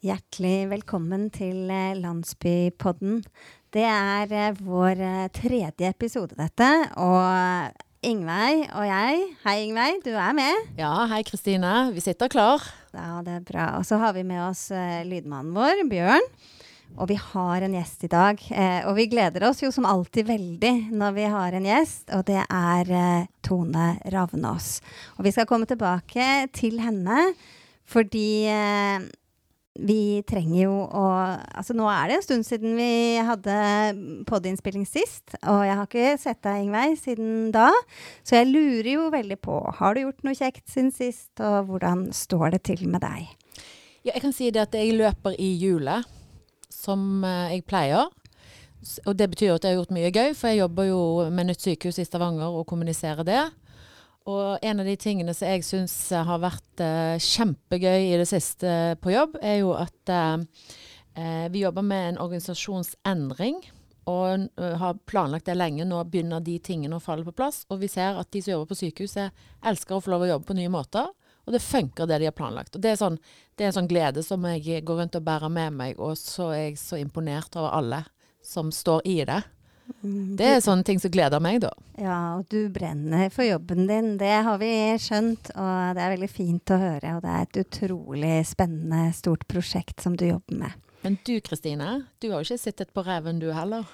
[0.00, 3.18] Hjertelig velkommen til eh, Landsbypodden.
[3.68, 6.68] Det er eh, vår eh, tredje episode, dette.
[6.96, 10.70] Og Ingveig og jeg Hei, Ingveig, du er med?
[10.80, 11.90] Ja, hei Kristine.
[11.92, 12.64] Vi sitter klar.
[12.96, 13.68] Ja, det er bra.
[13.76, 16.32] Og så har vi med oss uh, lydmannen vår, Bjørn.
[16.96, 18.40] Og vi har en gjest i dag.
[18.88, 22.40] Og vi gleder oss jo som alltid veldig når vi har en gjest, og det
[22.40, 24.78] er Tone Ravnås.
[25.20, 27.30] Og vi skal komme tilbake til henne
[27.90, 28.48] fordi
[29.78, 31.04] vi trenger jo å
[31.54, 33.54] Altså, nå er det en stund siden vi hadde
[34.28, 35.36] podiinnspilling sist.
[35.44, 37.68] Og jeg har ikke sett deg, Ingveig, siden da.
[38.26, 42.08] Så jeg lurer jo veldig på Har du gjort noe kjekt siden sist, og hvordan
[42.16, 43.28] står det til med deg?
[44.00, 46.08] Ja, jeg kan si det at jeg løper i hjulet,
[46.72, 48.08] som uh, jeg pleier.
[49.04, 51.66] Og det betyr at jeg har gjort mye gøy, for jeg jobber jo med nytt
[51.66, 53.42] sykehus i Stavanger og kommuniserer det.
[54.28, 58.96] Og en av de tingene som jeg syns har vært uh, kjempegøy i det siste
[59.00, 60.42] på jobb, er jo at uh,
[61.50, 63.62] vi jobber med en organisasjonsendring.
[64.10, 65.86] Og uh, har planlagt det lenge.
[65.88, 67.62] Nå begynner de tingene å falle på plass.
[67.70, 70.50] Og vi ser at de som jobber på sykehuset, elsker å få lov å jobbe
[70.50, 71.08] på nye måter.
[71.48, 72.76] Og det funker, det de har planlagt.
[72.76, 73.16] Og det er, sånn,
[73.56, 76.02] det er en sånn glede som jeg går rundt og bærer med meg.
[76.02, 78.04] Og så er jeg så imponert over alle
[78.44, 79.40] som står i det.
[80.00, 81.70] Det er sånne ting som gleder meg, da.
[82.00, 84.14] Ja, og du brenner for jobben din.
[84.20, 87.16] Det har vi skjønt, og det er veldig fint å høre.
[87.16, 90.78] Og det er et utrolig spennende, stort prosjekt som du jobber med.
[91.04, 93.88] Men du Kristine, du har jo ikke sittet på reven du heller?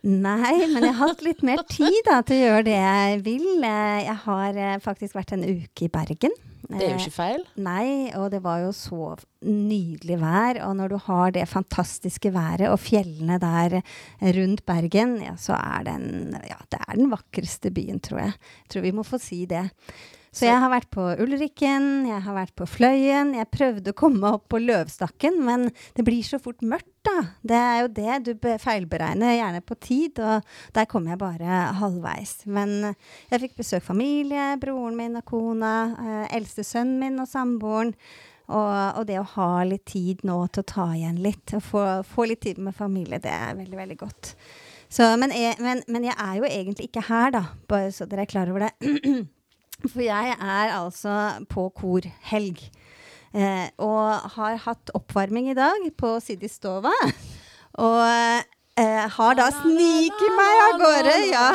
[0.00, 3.48] Nei, men jeg har hatt litt mer tid da, til å gjøre det jeg vil.
[3.60, 6.32] Jeg har eh, faktisk vært en uke i Bergen.
[6.68, 7.42] Det er jo ikke feil.
[7.42, 7.86] Eh, nei,
[8.18, 9.14] og det var jo så
[9.46, 10.60] nydelig vær.
[10.66, 13.80] Og når du har det fantastiske været og fjellene der
[14.38, 18.38] rundt Bergen, ja, så er den, ja, det er den vakreste byen, tror jeg.
[18.64, 19.68] Jeg tror vi må få si det.
[20.30, 23.32] Så jeg har vært på Ulrikken, jeg har vært på Fløyen.
[23.34, 27.16] Jeg prøvde å komme opp på Løvstakken, men det blir så fort mørkt, da.
[27.42, 28.18] Det er jo det.
[28.28, 32.44] Du feilberegner gjerne på tid, og der kom jeg bare halvveis.
[32.46, 32.92] Men
[33.32, 37.96] jeg fikk besøk familie, broren min og kona, eh, eldstesønnen min og samboeren.
[38.50, 41.84] Og, og, det å ha litt tid nå til å ta igjen litt, og få,
[42.06, 44.32] få litt tid med familie, det er veldig, veldig godt.
[44.90, 48.26] Så, men, jeg, men, men jeg er jo egentlig ikke her, da, bare så dere
[48.26, 48.72] er klar over det.
[49.88, 51.16] For jeg er altså
[51.50, 52.62] på korhelg.
[53.30, 56.94] Eh, og har hatt oppvarming i dag på Sidi Stova.
[57.80, 58.00] Og
[58.80, 61.50] eh, har da sniket meg av gårde, ja.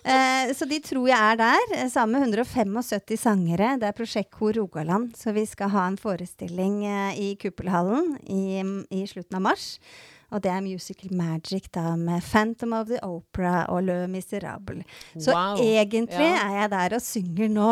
[0.00, 3.74] Eh, så de tror jeg er der, eh, sammen med 175 sangere.
[3.80, 5.12] Det er Prosjektkor Rogaland.
[5.16, 8.62] Så vi skal ha en forestilling eh, i Kuppelhallen i,
[8.96, 9.78] i slutten av mars.
[10.30, 14.84] Og det er Musical Magic da med Phantom of the Opera og Le Miserable.
[15.16, 15.60] Så wow.
[15.60, 16.40] egentlig ja.
[16.46, 17.70] er jeg der og synger nå.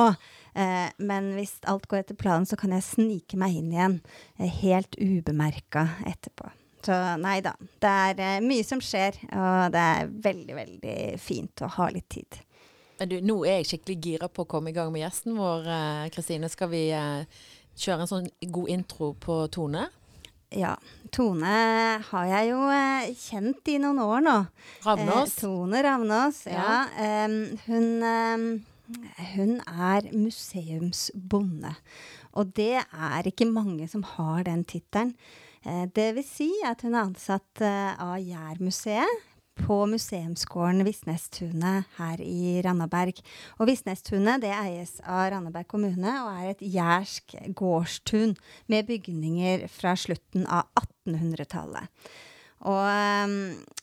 [0.59, 4.01] Eh, men hvis alt går etter planen, så kan jeg snike meg inn igjen
[4.39, 6.51] eh, helt ubemerka etterpå.
[6.85, 7.55] Så nei da.
[7.59, 12.09] Det er eh, mye som skjer, og det er veldig, veldig fint å ha litt
[12.15, 12.41] tid.
[13.07, 16.09] Du, nå er jeg skikkelig gira på å komme i gang med gjesten vår, eh,
[16.15, 16.51] Kristine.
[16.51, 17.45] Skal vi eh,
[17.79, 19.85] kjøre en sånn god intro på Tone?
[20.55, 20.75] Ja.
[21.13, 21.57] Tone
[22.11, 24.37] har jeg jo eh, kjent i noen år nå.
[24.87, 25.35] Ravnås?
[25.35, 26.85] Eh, Tone Ravnås, ja.
[26.93, 27.27] ja.
[27.67, 28.63] Hun,
[29.35, 31.75] hun er museumsbonde.
[32.39, 35.15] Og det er ikke mange som har den tittelen.
[35.67, 39.25] Eh, det vil si at hun er ansatt uh, av Jærmuseet
[39.59, 43.19] på museumsgården Visnestunet her i Randaberg.
[43.59, 48.37] Og Visnestunet det eies av Randaberg kommune og er et jærsk gårdstun
[48.71, 51.89] med bygninger fra slutten av 1800-tallet.
[52.67, 53.35] Og, ehm,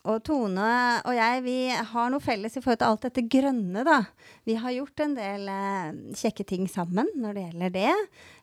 [0.04, 0.70] og, Tone
[1.08, 3.86] og jeg vi har noe felles i forhold til alt dette grønne.
[3.88, 4.02] da.
[4.44, 7.94] Vi har gjort en del eh, kjekke ting sammen når det gjelder det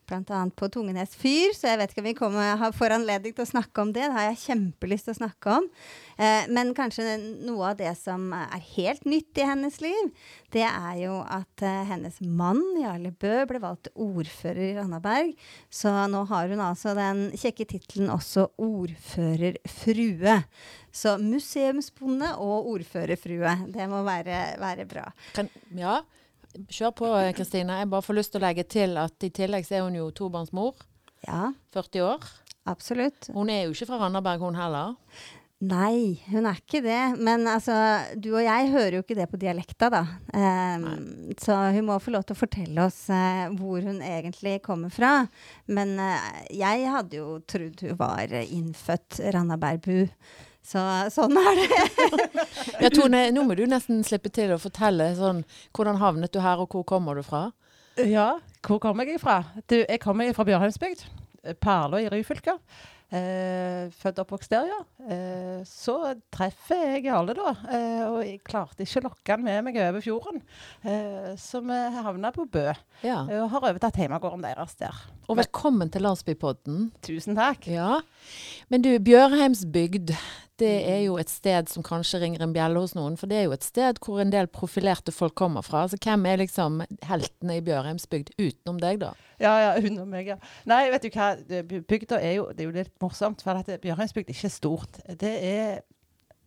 [0.09, 0.39] bl.a.
[0.55, 3.83] på Tungenes fyr, så jeg vet ikke om vi kommer, får anledning til å snakke
[3.83, 4.05] om det.
[4.07, 5.67] Det har jeg kjempelyst til å snakke om.
[6.17, 10.11] Eh, men kanskje noe av det som er helt nytt i hennes liv,
[10.53, 15.33] det er jo at eh, hennes mann, Jarle Bø, ble valgt ordfører i Randaberg.
[15.73, 20.39] Så nå har hun altså den kjekke tittelen også ordførerfrue.
[20.93, 23.55] Så museumsbonde og ordførerfrue.
[23.73, 25.07] Det må være, være bra.
[25.33, 26.01] Kan, ja,
[26.53, 27.79] Kjør på, Kristine.
[27.81, 30.09] Jeg bare får lyst til å legge til at i tillegg så er hun jo
[30.13, 30.81] tobarnsmor.
[31.25, 31.53] Ja.
[31.73, 32.27] 40 år.
[32.69, 33.31] Absolutt.
[33.33, 34.93] Hun er jo ikke fra Randaberg, hun heller.
[35.63, 37.01] Nei, hun er ikke det.
[37.23, 37.73] Men altså,
[38.19, 40.01] du og jeg hører jo ikke det på dialekta, da.
[40.35, 44.91] Um, så hun må få lov til å fortelle oss uh, hvor hun egentlig kommer
[44.93, 45.13] fra.
[45.71, 50.01] Men uh, jeg hadde jo trodd hun var innfødt randabergbu.
[50.63, 50.79] Så
[51.11, 51.81] sånn er det.
[52.85, 55.43] ja, Tone, nå må du nesten slippe til å fortelle sånn
[55.75, 57.49] Hvordan havnet du her, og hvor kommer du fra?
[57.99, 59.41] Ja, hvor kommer jeg fra?
[59.67, 61.03] Du, jeg kommer fra Bjørheimsbygd.
[61.61, 62.55] Perla i Ryfylke.
[63.13, 64.79] Eh, født og oppvokst der, ja.
[65.13, 65.93] Eh, så
[66.33, 67.51] treffer jeg Jarle, da.
[67.69, 70.41] Eh, og jeg klarte ikke å lokke han med meg over fjorden.
[70.81, 72.71] Eh, så vi havna på Bø.
[73.05, 73.19] Ja.
[73.27, 75.03] Og har overtatt hjemmegården deres der.
[75.27, 76.87] Og velkommen til Landsbypodden.
[77.05, 77.69] Tusen takk.
[77.69, 77.99] Ja.
[78.73, 80.15] Men du, Bjørheimsbygd,
[80.61, 83.15] det er jo et sted som kanskje ringer en bjelle hos noen.
[83.17, 85.85] For det er jo et sted hvor en del profilerte folk kommer fra.
[85.89, 89.13] Så hvem er liksom heltene i Bjørheimsbygd utenom deg, da?
[89.41, 90.37] Ja, ja, under meg, ja.
[90.69, 91.31] Nei, vet du hva.
[91.89, 95.01] Bygda er jo, det er jo litt morsomt, for at Bjørheimsbygd er ikke stort.
[95.19, 95.81] Det er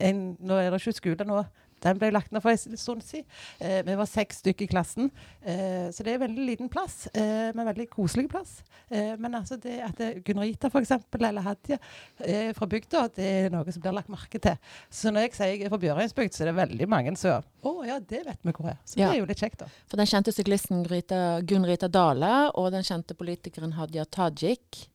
[0.06, 1.42] en, Nå er det ikke skole nå.
[1.86, 3.26] Den ble lagt ned for en stund siden.
[3.62, 5.10] Eh, vi var seks stykker i klassen.
[5.46, 8.58] Eh, så det er en veldig liten plass, eh, men veldig koselig plass.
[8.90, 9.96] Eh, men altså det at
[10.26, 11.78] Gunrita Gunn-Rita f.eks., eller Hadia
[12.26, 14.58] er fra bygda, det er noe som blir lagt merke til.
[14.90, 17.72] Så når jeg sier jeg er fra Bjørøyensbygd, så er det veldig mange som Å
[17.86, 18.78] ja, det vet vi hvor er.
[18.84, 19.08] Så Ja.
[19.10, 19.66] det er jo litt kjekt, da.
[19.90, 24.86] For den kjente syklisten Gunn-Rita Dale og den kjente politikeren Hadia Tajik.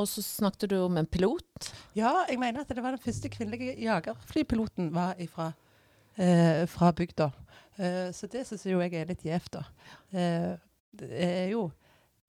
[0.00, 1.70] Og så snakket du om en pilot.
[1.98, 5.69] Ja, jeg mener at det var den første kvinnelige jagerflypiloten var ifra, eh,
[6.70, 7.30] fra bygda.
[7.80, 9.62] Eh, så det syns jo jeg er litt gjevt, da.
[10.12, 10.54] Eh,
[11.00, 11.70] det er jo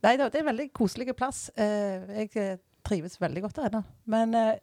[0.01, 1.51] Nei da, det er en veldig koselig plass.
[1.61, 3.81] Eh, jeg eh, trives veldig godt der ennå.
[4.09, 4.55] Men eh,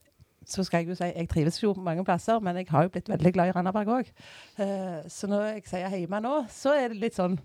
[0.42, 3.10] så skal jeg jo si, jeg trives jo mange plasser, men jeg har jo blitt
[3.12, 4.10] veldig glad i Randaberg òg.
[4.58, 7.38] Eh, så når jeg sier hjemme nå, så er det litt sånn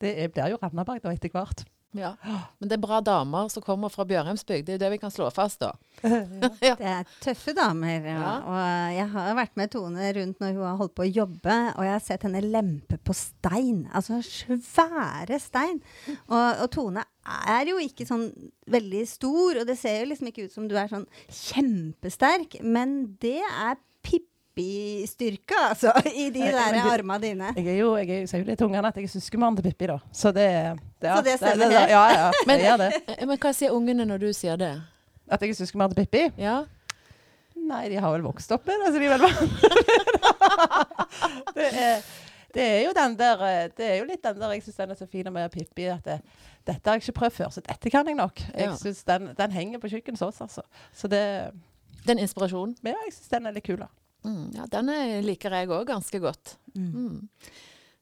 [0.00, 1.62] Det blir jo Randaberg da etter hvert.
[1.96, 2.12] Ja.
[2.58, 4.68] Men det er bra damer som kommer fra Bjørheimsbygd.
[4.68, 5.72] Det er det vi kan slå fast, da.
[6.62, 6.76] Ja.
[6.78, 8.06] Det er tøffe damer.
[8.06, 8.14] Ja.
[8.20, 8.34] Ja.
[8.46, 11.86] Og jeg har vært med Tone rundt når hun har holdt på å jobbe, og
[11.86, 13.82] jeg har sett henne lempe på stein.
[13.90, 15.82] Altså svære stein.
[16.28, 17.04] Og, og Tone
[17.50, 18.28] er jo ikke sånn
[18.70, 23.16] veldig stor, og det ser jo liksom ikke ut som du er sånn kjempesterk, men
[23.22, 23.78] det er
[24.60, 25.92] Pippi-styrke, altså,
[26.24, 27.52] i de Nei, der men armene dine.
[27.56, 29.66] Jeg er jo, jeg, er, sier jo litt til ungene at jeg er søskenbarn til
[29.70, 29.98] Pippi, da.
[30.12, 30.46] Så det,
[31.00, 31.90] det, Så det stemmer helt?
[31.94, 32.30] Ja, ja.
[32.50, 32.90] Men- jeg det.
[33.16, 34.72] Eh, Men hva sier ungene når du sier det?
[35.30, 36.26] At jeg er søskenbarn til Pippi?
[36.40, 36.58] Ja?
[37.60, 39.50] Nei, de har vel vokst opp med det, så de er vel vant.
[41.56, 42.00] det, er,
[42.56, 44.94] det er jo den der eh, Det er jo litt den der jeg syns den
[44.94, 45.86] er så fin med Pippi.
[45.92, 46.16] At det,
[46.66, 48.42] dette har jeg ikke prøvd før, så dette kan jeg nok.
[48.54, 48.76] Jeg Ja.
[48.80, 50.62] synes den, den henger på kjøkkenet hos oss, altså.
[50.92, 51.22] Så det
[52.06, 52.74] Den inspirasjonen?
[52.82, 53.90] Ja, jeg syns den er litt kul, da.
[54.24, 56.56] Mm, ja, den er- liker jeg òg ganske godt.
[56.76, 57.28] Mm.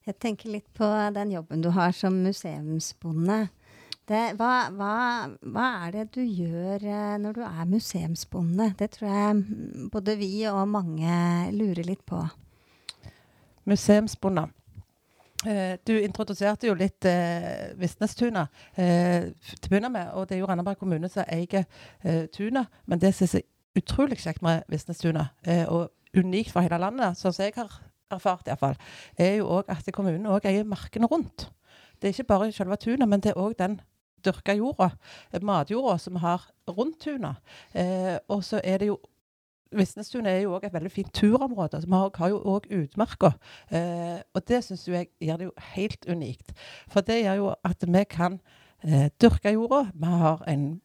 [0.06, 3.48] Jeg tenker litt på den jobben du har som museumsbonde.
[4.08, 8.70] Det, hva, hva, hva er det du gjør eh, når du er museumsbonde?
[8.80, 11.12] Det tror jeg mm, både vi og mange
[11.52, 12.22] lurer litt på.
[13.68, 14.46] Museumsbonde.
[15.46, 20.08] Eh, du introduserte jo litt eh, Visnestuna eh, til å begynne med.
[20.16, 21.66] Og det er jo Randaberg kommune som eier
[22.02, 22.66] eh, tunet.
[22.88, 23.44] Men det som er så
[23.78, 27.72] utrolig kjekt med Visnestuna, eh, og unikt for hele landet, sånn som jeg har
[28.10, 28.78] erfart iallfall,
[29.20, 31.48] er jo òg at kommunen òg eier markene rundt.
[31.98, 33.80] Det er ikke bare selve tunet, men det er òg den
[34.24, 34.90] dyrka jorda,
[35.42, 37.38] matjorda, som vi har rundt tunet.
[37.74, 38.98] Eh, og så er det jo
[39.68, 41.82] Visnestunet er jo òg et veldig fint turområde.
[41.82, 43.34] så Vi har jo òg utmarka.
[43.70, 46.52] Eh, og det syns jeg gjør det jo helt unikt.
[46.88, 48.40] For det gjør jo at vi kan
[48.82, 49.90] eh, dyrke jorda.
[49.92, 50.80] Vi har en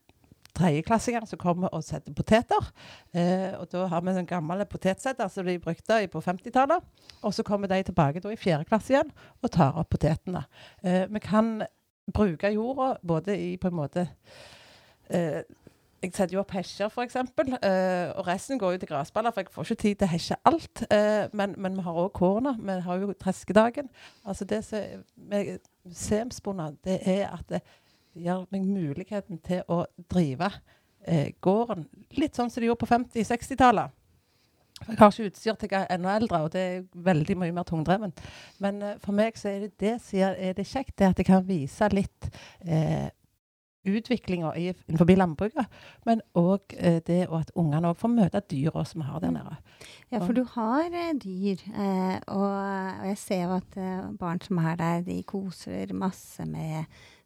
[0.54, 2.70] tredjeklassinger som kommer og setter poteter.
[3.14, 6.84] Eh, og da har vi en gammel potetsetter som de brukte på 50-tallet.
[7.22, 9.12] Og så kommer de tilbake da i fjerde klasse igjen
[9.42, 10.44] og tar opp potetene.
[10.84, 11.56] Eh, vi kan
[12.14, 14.08] bruke jorda både i på en måte
[15.08, 15.42] eh,
[16.04, 17.16] jeg setter jo opp hesjer, f.eks.
[17.16, 20.36] Uh, og resten går jo til gressballer, for jeg får ikke tid til å hesje
[20.50, 20.82] alt.
[20.92, 22.60] eh, men, men vi har òg kornet.
[22.60, 23.88] Vi har jo treskedagen.
[24.24, 27.62] Altså det som med museumsbonde, det er at det
[28.14, 30.50] gir meg muligheten til å drive
[31.06, 31.86] eh, gården
[32.18, 34.00] litt sånn som de gjorde på 50-60-tallet.
[34.84, 37.66] Jeg har ikke utstyr til jeg er enda eldre, og det er veldig mye mer
[37.68, 38.14] tungdreven.
[38.62, 41.30] Men eh, for meg så er det det som er det kjekt, det at jeg
[41.30, 42.30] kan vise litt
[42.66, 43.12] eh,
[43.84, 45.66] utviklinga innenfor landbruket,
[46.08, 49.34] men òg eh, det og at ungene òg får møte dyra som vi har der
[49.34, 49.56] nede.
[50.12, 54.40] Ja, for du har eh, dyr, eh, og, og jeg ser jo at eh, barn
[54.44, 56.84] som er der, de koser masse med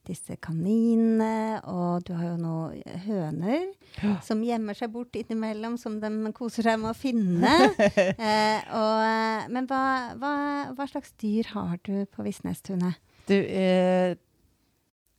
[0.09, 2.57] disse kaninene, og du har jo nå
[3.07, 3.67] høner
[4.03, 4.17] Ja.
[4.25, 7.53] som gjemmer seg bort innimellom, som de koser seg med å finne.
[8.19, 9.83] eh, og, eh, men hva,
[10.21, 10.33] hva,
[10.77, 12.99] hva slags dyr har du på Visnestunet?
[13.29, 14.15] Du, eh,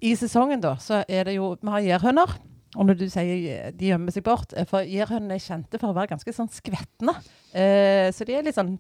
[0.01, 2.38] I sesongen da, så er det jo Vi har gjærhøner.
[2.77, 5.89] Og når du sier eh, de gjemmer seg bort eh, For gjærhønene er kjente for
[5.89, 7.15] å være ganske sånn skvetne.
[7.58, 8.75] Eh, så de er litt sånn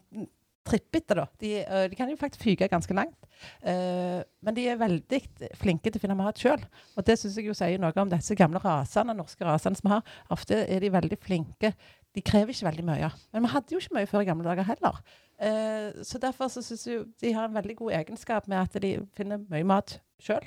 [0.67, 1.25] trippete, da.
[1.41, 3.17] De, eh, de kan jo faktisk fyke ganske langt.
[3.63, 5.19] Uh, men de er veldig
[5.59, 6.61] flinke til å finne mat sjøl.
[6.99, 9.93] Og det syns jeg jo sier noe om disse gamle rasene, norske rasene som vi
[9.95, 10.15] har.
[10.35, 11.73] Ofte er de veldig flinke.
[12.15, 13.11] De krever ikke veldig mye.
[13.33, 14.99] Men vi hadde jo ikke mye før i gamle dager heller.
[15.39, 18.97] Uh, så derfor så syns jeg de har en veldig god egenskap med at de
[19.17, 20.43] finner mye mat sjøl.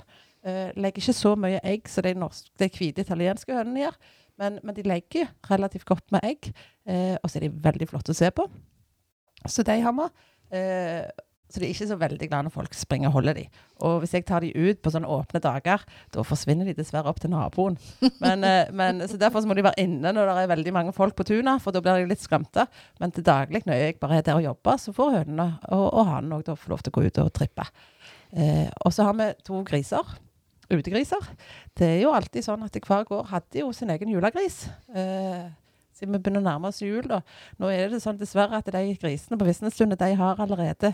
[0.76, 2.12] legger ikke så mye egg som de,
[2.58, 3.96] de hvite italienske hønene gjør.
[4.40, 6.48] Men, men de legger relativt godt med egg,
[7.22, 8.48] og så er de veldig flotte å se på.
[9.48, 10.08] Så de har vi.
[11.52, 13.42] Så de er ikke så veldig glad når folk springer og holder de.
[13.84, 15.84] Og hvis jeg tar de ut på sånne åpne dager,
[16.14, 17.76] da forsvinner de dessverre opp til naboen.
[18.22, 20.96] Men, eh, men, så Derfor så må de være inne når det er veldig mange
[20.96, 22.64] folk på tunet, for da blir de litt skremte.
[23.02, 26.08] Men til daglig, når jeg bare er der og jobber, så får hønene og, og
[26.08, 27.68] hanen òg få lov til å gå ut og trippe.
[28.32, 30.16] Eh, og så har vi to griser.
[30.72, 31.26] Utegriser.
[31.76, 34.62] Det er jo alltid sånn at hver gård hadde jo sin egen julegris.
[34.96, 35.50] Eh,
[35.96, 37.02] siden vi begynner å nærme oss jul.
[37.08, 37.22] Da.
[37.60, 40.92] Nå er det sånn dessverre at de grisene på Visnestundet de har allerede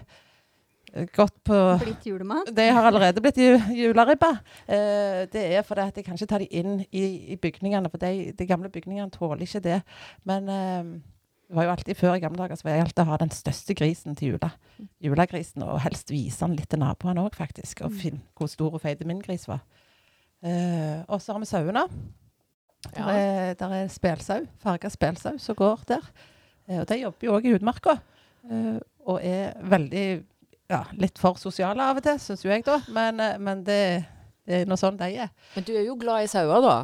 [0.93, 2.50] eh, gått på Blitt julemat?
[2.55, 4.33] De har allerede blitt juleribba.
[4.67, 8.02] Eh, det er fordi at jeg kan ikke ta de inn i, i bygningene, for
[8.02, 9.81] de, de, gamle bygningene tåler ikke det.
[10.28, 10.93] Men eh,
[11.49, 13.75] det var jo alltid før i gamle dager så var jeg alltid ha den største
[13.75, 14.50] grisen til jula.
[15.00, 17.87] Julegrisen, og helst vise den litt til naboene òg, faktisk.
[17.87, 19.62] Og finne hvor stor og feit min gris var.
[20.45, 21.87] Eh, og så har vi sauene.
[22.95, 26.05] Der, er, der er spelsau, farga spelsau, som går der.
[26.69, 27.97] Eh, og de jobber jo òg i utmarka.
[28.49, 28.77] Eh,
[29.09, 30.05] og er veldig
[30.71, 32.79] ja, litt for sosiale av og til, syns jo jeg, da.
[32.95, 33.81] Men, eh, men det,
[34.47, 35.33] det er nå sånn de er.
[35.57, 36.77] Men du er jo glad i sauer, da?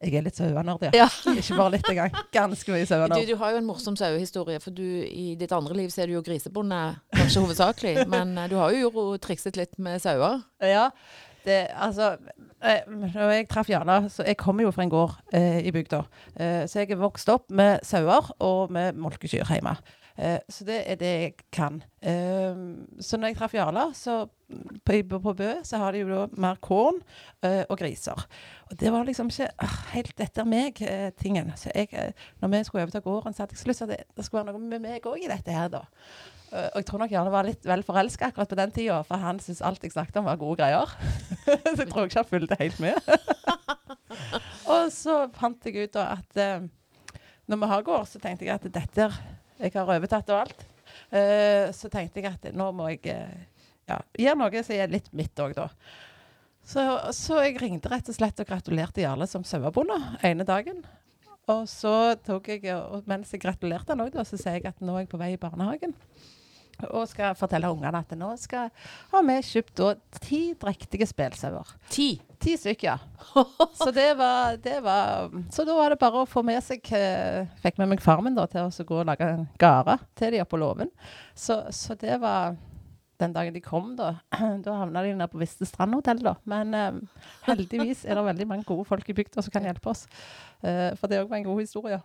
[0.00, 0.92] Jeg er litt sauenerd, ja.
[1.02, 1.08] Ja.
[1.42, 2.14] Ikke bare litt engang.
[2.32, 3.26] Ganske mye Du, sauenerd.
[3.28, 6.14] du har jo en morsom sauehistorie, for du, i ditt andre liv så er du
[6.14, 6.78] jo grisebonde,
[7.18, 8.06] kanskje hovedsakelig.
[8.08, 10.40] Men du har jo trikset litt med sauer.
[10.64, 10.86] Ja,
[11.44, 12.16] det, altså
[12.64, 16.02] eh, Når jeg traff Jana så Jeg kommer jo fra en gård eh, i bygda.
[16.36, 19.76] Eh, så jeg er vokst opp med sauer og med molkekyr hjemme.
[20.18, 21.82] Eh, så det er det jeg kan.
[22.02, 22.60] Eh,
[23.00, 24.26] så når jeg traff Jarla, så
[24.84, 26.98] på, på Bø så har de jo da mer korn
[27.44, 28.26] uh, og griser.
[28.70, 31.52] Og det var liksom ikke uh, helt etter meg-tingen.
[31.56, 34.04] så jeg, eh, når vi skulle overta gården, så hadde jeg så lyst til at
[34.16, 35.84] det, skulle være noe med meg òg i dette her, da.
[36.50, 39.22] Eh, og jeg tror nok Jarle var litt vel forelska akkurat på den tida, for
[39.22, 40.94] han syntes alt jeg snakket om var gode greier.
[41.74, 42.98] så jeg tror ikke han fulgte helt med.
[44.74, 46.66] og så fant jeg ut da at eh,
[47.50, 49.10] når vi har gård, så tenkte jeg at dette
[49.60, 50.66] Jeg har overtatt og alt.
[51.12, 53.59] Eh, så tenkte jeg at nå må jeg eh,
[53.90, 55.68] ja, gjøre noe som er litt mitt òg, da.
[56.70, 56.82] Så,
[57.16, 60.84] så jeg ringte rett og slett og gratulerte Jarle som sauebonde ene dagen.
[61.50, 64.94] Og så tok jeg, og mens jeg gratulerte han òg, så sier jeg at nå
[64.94, 65.96] er jeg på vei i barnehagen.
[66.88, 68.70] Og skal fortelle ungene at nå skal,
[69.10, 69.90] har vi kjøpt da
[70.22, 71.74] ti drektige spelsauer.
[71.92, 72.14] Ti.
[72.40, 72.86] Ti stykker.
[72.86, 72.96] ja.
[73.82, 77.44] Så det var, det var Så da var det bare å få med seg eh,
[77.60, 80.54] Fikk med meg farmen da, til å gå og lage en gare til de oppe
[80.54, 80.88] på låven.
[81.36, 82.56] Så, så det var
[83.20, 84.14] den dagen de kom, da.
[84.64, 86.36] Da havna de nede på Viste strandhotell, da.
[86.48, 87.02] Men um,
[87.48, 90.06] heldigvis er det veldig mange gode folk i bygda som kan hjelpe oss.
[90.64, 92.00] Uh, for det òg var en god historie.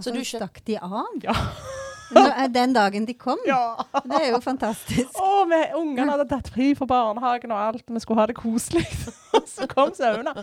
[0.00, 1.10] Så du stakk de av?
[1.22, 1.34] Ja.
[2.54, 3.40] Den dagen de kom?
[3.48, 3.76] Ja!
[4.04, 5.16] Det er jo fantastisk.
[5.18, 7.84] Å, vi, ungene hadde tatt fri fra barnehagen og alt.
[7.88, 8.84] Vi skulle ha det koselig.
[9.54, 10.34] så kom sauene.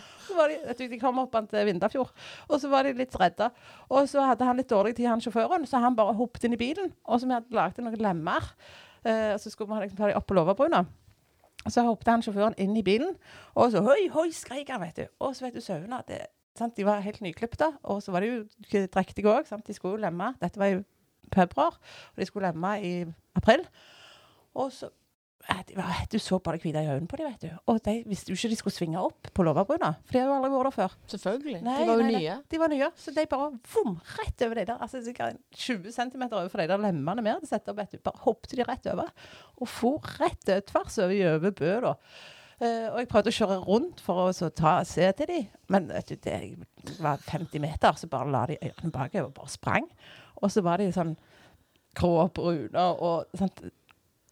[0.78, 2.12] De, de kom opp til Vindafjord,
[2.50, 3.52] og så var de litt redde.
[3.90, 6.62] Og så hadde han litt dårlig tid, han sjåføren, så han bare hoppet inn i
[6.62, 6.94] bilen.
[7.08, 8.52] Og så vi hadde laget noen lemmer.
[9.06, 10.86] Eh, så skulle vi liksom ta dem opp på låvebrua.
[11.70, 13.14] Så hoppet han sjåføren inn i bilen,
[13.54, 15.04] og så hoi, hoi, skreik han, vet du.
[15.22, 16.02] Og så vet du sauene?
[16.08, 19.50] De var helt nyklipte, og så var de jo drektige òg.
[19.68, 20.34] De skulle jo lemme.
[20.42, 20.82] Dette var jo
[21.34, 21.78] februar,
[22.12, 22.94] og de skulle lemme i
[23.38, 23.64] april.
[24.58, 24.90] Og så
[26.12, 27.60] Du så bare hvite i øynene på dem, vet du.
[27.72, 30.36] Og de visste jo ikke de skulle svinge opp på låvebrua, for de har jo
[30.38, 30.98] aldri vært der før.
[31.14, 31.62] Selvfølgelig.
[31.66, 32.36] Nei, de var jo nei, nye.
[32.52, 34.84] De var nye, så de bare vom, rett over de der.
[34.84, 37.80] Altså sikkert 20 cm overfor de der lemmene vi hadde satt opp.
[37.82, 38.04] vet du.
[38.06, 39.10] Bare hoppet de rett over.
[39.62, 41.96] Og for rett tvers over Gjøve Bø, da.
[42.62, 45.40] Uh, og jeg prøvde å kjøre rundt for å så ta, se til de,
[45.74, 46.36] men vet du, det
[47.02, 49.88] var 50 meter, så bare la de ørene bakover og bare sprang.
[50.38, 51.16] Og så var de sånn
[51.98, 53.64] grå og brune og sånt.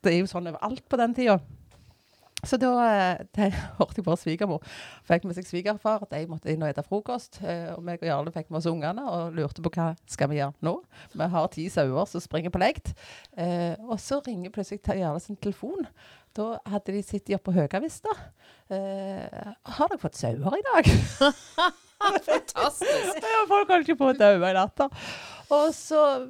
[0.04, 1.40] Det er jo sånn overalt på den tida.
[2.48, 4.62] Så da eh, hørte jeg bare svigermor
[5.08, 6.06] fikk med seg svigerfar.
[6.12, 7.42] De måtte inn og spise frokost.
[7.44, 10.40] Eh, og meg og Jarle fikk med oss ungene og lurte på hva skal vi
[10.40, 10.78] gjøre nå.
[11.12, 12.94] Vi har ti sauer som springer på lekt.
[13.36, 15.84] Eh, og så ringer plutselig Jarle sin telefon.
[16.38, 18.16] Da hadde de sittet oppe på Høgavista.
[18.72, 20.92] Eh, har dere fått sauer i dag?
[22.30, 23.20] Fantastisk.
[23.20, 24.86] Ja, folk holdt ikke på å dø i natt.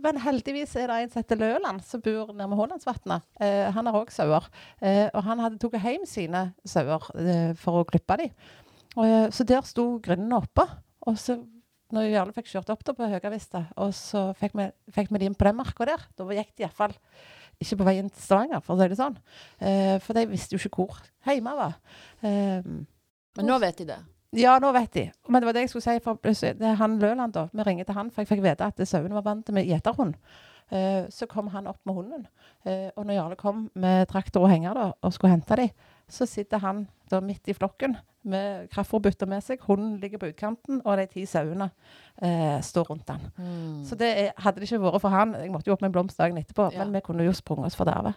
[0.01, 3.25] men heldigvis er det en som heter Løland, som bor nærme Hålandsvatnet.
[3.43, 4.47] Eh, han har òg sauer.
[4.81, 8.31] Eh, og han hadde tatt hjem sine sauer eh, for å klippe dem.
[8.97, 10.65] Eh, så der sto grunnen oppe.
[11.07, 11.37] Og så
[11.93, 15.29] når Jarle fikk kjørt opp da på Høgavista, og så fikk vi, fikk vi de
[15.29, 16.93] inn på den marka der, da gikk de iallfall
[17.59, 19.17] ikke på veien til Stavanger, for å si det sånn.
[19.59, 21.75] Eh, for de visste jo ikke hvor hjemme var.
[22.23, 23.99] Eh, Men nå vet de det.
[24.37, 25.05] Ja, nå vet de.
[25.27, 26.03] Men det var det jeg skulle si.
[26.05, 27.47] For det er han Løland, da.
[27.53, 30.17] Vi ringer til han, for jeg fikk vite at sauene var vant med gjeterhund.
[30.69, 32.27] Eh, så kom han opp med hunden.
[32.65, 35.73] Eh, og når Jarle kom med traktor og henger da, og skulle hente dem,
[36.09, 39.61] så sitter han da midt i flokken med kraftfôrbytter med seg.
[39.63, 41.69] Hunden ligger på utkanten, og de ti sauene
[42.21, 43.21] eh, står rundt den.
[43.37, 43.85] Mm.
[43.87, 45.95] Så det er, hadde det ikke vært for han Jeg måtte jo opp med en
[45.95, 46.83] blomst dagen etterpå, Ja.
[46.83, 48.13] men vi kunne jo sprunget oss for derved.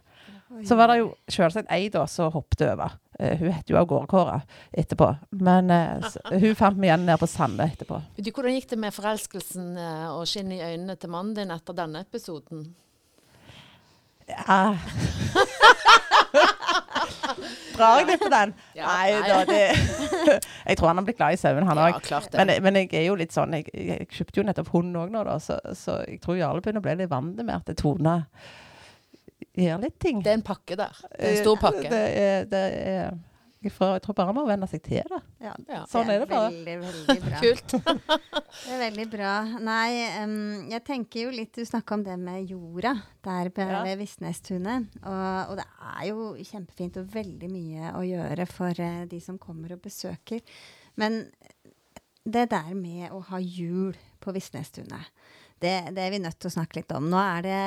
[0.68, 2.98] Så var det jo selvsagt ei da som hoppet over.
[3.18, 4.42] Eh, hun het jo av Gårdkåra
[4.74, 5.06] etterpå.
[5.40, 8.02] Men s- hun fant meg igjen nede på Sande etterpå.
[8.18, 11.72] Du, hvordan gikk det med forelskelsen eh, og skinnet i øynene til mannen din etter
[11.78, 12.74] denne episoden?
[14.28, 14.76] Ja.
[17.76, 18.54] Drar jeg litt på den?
[18.78, 19.28] Ja, nei nei.
[19.28, 19.60] da, det
[20.68, 22.00] Jeg tror han har blitt glad i sauen, han òg.
[22.10, 25.12] Ja, men, men jeg er jo litt sånn Jeg, jeg kjøpte jo nettopp hund òg
[25.14, 28.20] nå, da, så, så jeg tror Jarle begynner å bli litt vant med at Tone
[29.58, 30.22] gjør litt ting.
[30.24, 31.02] Det er en pakke der.
[31.12, 31.88] Det er en stor pakke.
[31.92, 33.18] Det er, det er,
[33.62, 35.20] jeg, jeg tror bare man må venne seg til det.
[35.42, 35.82] Ja, Ja.
[35.90, 36.50] Sånn er det bare.
[36.50, 37.40] Veldig, veldig bra.
[37.44, 37.74] Kult.
[38.62, 39.32] Det er veldig bra.
[39.64, 39.88] Nei,
[40.22, 40.34] um,
[40.68, 43.96] jeg tenker jo litt Du snakka om det med jorda der ved Ja.
[43.98, 44.90] Visnestunet.
[45.02, 49.40] Og, og det er jo kjempefint og veldig mye å gjøre for uh, de som
[49.40, 50.42] kommer og besøker.
[51.00, 51.24] Men
[52.22, 55.10] det der med å ha jul på Visnestunet,
[55.62, 57.08] det, det er vi nødt til å snakke litt om.
[57.10, 57.58] Nå er det,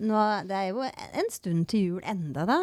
[0.00, 2.58] nå, det er jo en stund til jul enda, da.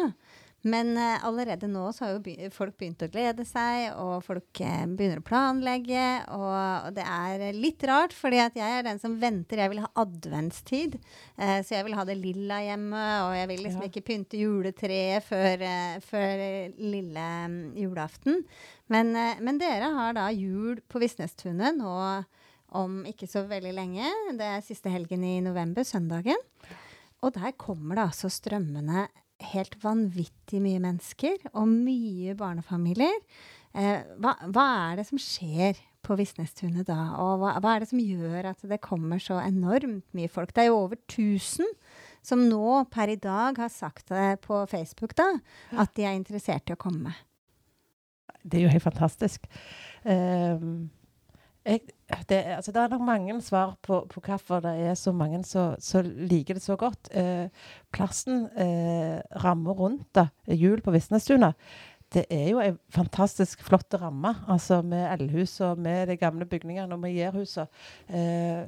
[0.62, 4.60] Men uh, allerede nå så har jo be folk begynt å glede seg, og folk
[4.60, 6.02] uh, begynner å planlegge.
[6.36, 6.56] Og,
[6.88, 9.62] og det er litt rart, fordi at jeg er den som venter.
[9.62, 10.98] Jeg vil ha adventstid.
[11.40, 13.88] Uh, så jeg vil ha det lilla hjemme, og jeg vil liksom Ja.
[13.88, 15.64] ikke pynte juletreet før,
[16.04, 16.44] før
[16.76, 18.42] lille um, julaften.
[18.92, 21.94] Men, men dere har da jul på Visnestunet nå
[22.76, 24.10] om ikke så veldig lenge.
[24.36, 26.38] Det er siste helgen i november, søndagen.
[27.22, 29.06] Og der kommer det altså strømmende
[29.52, 33.22] helt vanvittig mye mennesker, og mye barnefamilier.
[33.76, 36.98] Eh, hva, hva er det som skjer på Visnestunet da?
[37.22, 40.54] Og hva, hva er det som gjør at det kommer så enormt mye folk?
[40.54, 41.68] Det er jo over 1000
[42.26, 45.32] som nå per i dag har sagt det på Facebook da,
[45.72, 47.14] at de er interessert i å komme.
[48.42, 49.46] Det er jo helt fantastisk.
[50.08, 50.90] Ehm,
[51.64, 51.84] jeg,
[52.28, 55.76] det, altså, det er nok mange svar på, på hvorfor det er så mange som
[56.04, 57.10] liker det så godt.
[57.14, 57.48] Eh,
[57.92, 61.54] plassen, eh, rammer rundt det, jul på Visnestunet,
[62.10, 64.34] det er jo ei fantastisk flott ramme.
[64.50, 67.66] Altså med eldhus og med de gamle bygningene og med gjærhusa.
[68.08, 68.66] Eh,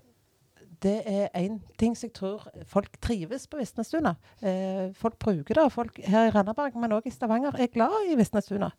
[0.82, 4.14] det er én ting som jeg tror folk trives på Visnestuna.
[4.42, 5.64] Eh, folk bruker det.
[5.64, 8.70] og Folk her i Randaberg, men òg i Stavanger, er glad i Visnestuna.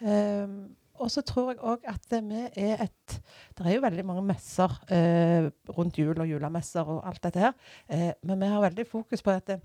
[0.00, 3.16] Um, og så tror jeg òg at vi er et
[3.58, 7.52] Det er jo veldig mange messer eh, rundt jul og julemesser og alt dette her.
[7.88, 9.56] Eh, men vi har veldig fokus på at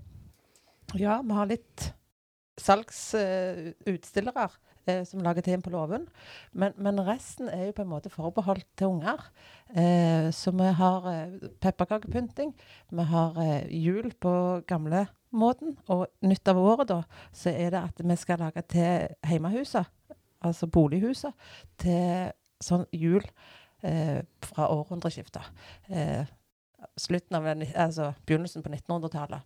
[0.98, 1.92] ja, vi har litt
[2.60, 4.48] salgsutstillere
[4.86, 6.06] eh, som lager ting på låven.
[6.52, 9.22] Men, men resten er jo på en måte forbeholdt til unger.
[9.74, 12.52] Eh, så vi har eh, pepperkakepynting.
[12.90, 14.34] Vi har eh, jul på
[14.70, 15.78] gamlemåten.
[15.88, 19.88] Og nytt av året, da, så er det at vi skal lage til hjemmehuset,
[20.40, 21.32] altså bolighuset,
[21.80, 23.24] til sånn jul
[23.82, 25.42] eh, fra århundreskiftet.
[25.88, 26.28] Eh,
[27.00, 29.40] slutten av altså begynnelsen på 1900-tallet.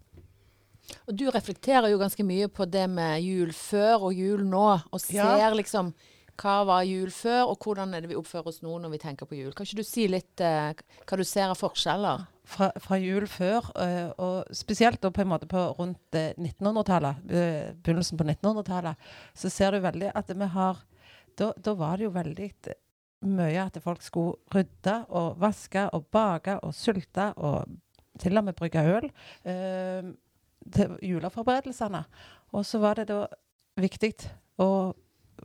[1.08, 5.00] Og du reflekterer jo ganske mye på det med jul før og jul nå, og
[5.00, 5.50] ser Ja.
[5.50, 5.94] liksom
[6.40, 9.28] hva var jul før, og hvordan er det vi oppfører oss nå når vi tenker
[9.30, 9.52] på jul?
[9.54, 10.72] Kan ikke du si litt eh,
[11.04, 12.26] hva du ser av forskjeller?
[12.44, 17.22] fra, fra jul før, eh, og spesielt da på en måte på rundt eh, 1900-tallet,
[17.30, 20.82] eh, begynnelsen på 1900-tallet, så ser du veldig at vi har
[21.34, 22.44] Da, da var det jo veldig
[23.26, 27.72] mye at folk skulle rydde og vaske og bake og sulte og
[28.22, 29.08] til og med brygge øl
[29.42, 30.12] eh,
[30.70, 32.04] til juleforberedelsene.
[32.54, 33.24] Og så var det da
[33.74, 34.12] viktig
[34.62, 34.94] å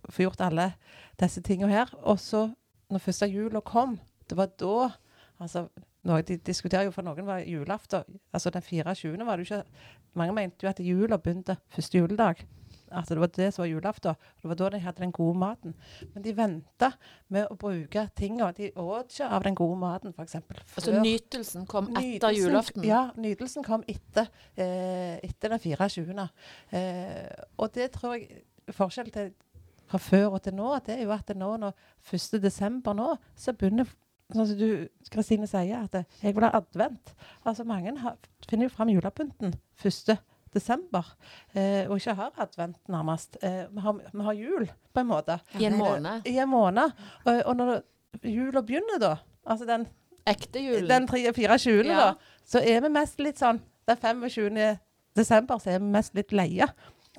[0.09, 0.71] få gjort alle
[1.19, 1.91] disse tingene her.
[2.01, 2.47] Og så,
[2.89, 3.97] når første jula kom,
[4.29, 4.89] det var da
[5.39, 5.67] altså
[6.07, 8.19] noe de diskuterer jo for noen var julaften.
[8.33, 9.25] Altså den 24.
[9.25, 12.39] var det jo ikke Mange mente jo at jula begynte første juledag.
[12.89, 14.15] At det var det som var julaften.
[14.41, 15.75] Det var da de hadde den gode maten.
[16.13, 16.89] Men de venta
[17.29, 18.49] med å bruke tingene.
[18.57, 20.39] De åt ikke av den gode maten, f.eks.
[20.79, 22.87] Altså nytelsen kom etter julaften.
[22.89, 26.27] Ja, nytelsen kom etter, eh, etter den 24.
[26.71, 29.29] Eh, og det tror jeg Forskjellen til
[29.89, 31.73] fra før og til nå, det er jo at nå når
[32.13, 32.37] 1.
[32.43, 33.89] desember nå, så begynner
[34.29, 37.15] Sånn som du, Kristine sier, at jeg vil ha advent.
[37.49, 40.11] Altså Mange har, finner jo fram julepynten 1.
[40.53, 41.07] desember,
[41.57, 43.39] eh, og ikke har advent, nærmest.
[43.41, 45.39] Eh, vi, har, vi har jul, på en måte.
[45.57, 46.29] I en måned.
[46.29, 46.93] I en måned.
[47.23, 47.73] Og, og når
[48.21, 49.15] jula begynner, da,
[49.49, 49.87] altså den
[50.29, 51.89] Ekte julen, den 3 24.
[51.89, 51.97] Ja.
[51.97, 54.57] da, så er vi mest litt sånn Den 25.
[55.17, 56.67] desember så er vi mest litt leie